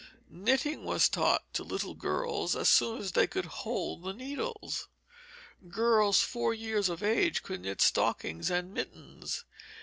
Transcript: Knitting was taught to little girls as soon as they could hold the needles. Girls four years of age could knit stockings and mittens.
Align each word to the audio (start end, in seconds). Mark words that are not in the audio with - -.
Knitting 0.31 0.83
was 0.83 1.07
taught 1.07 1.43
to 1.53 1.63
little 1.63 1.93
girls 1.93 2.55
as 2.55 2.69
soon 2.69 2.97
as 2.99 3.11
they 3.11 3.27
could 3.27 3.45
hold 3.45 4.01
the 4.03 4.13
needles. 4.15 4.87
Girls 5.67 6.21
four 6.21 6.55
years 6.55 6.89
of 6.89 7.03
age 7.03 7.43
could 7.43 7.61
knit 7.61 7.81
stockings 7.81 8.49
and 8.49 8.73
mittens. 8.73 9.45